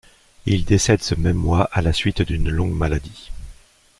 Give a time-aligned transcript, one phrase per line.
[0.47, 3.29] Il décède ce même mois à la suite d'une longue maladie.